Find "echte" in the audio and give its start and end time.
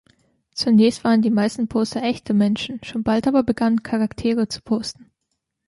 2.01-2.33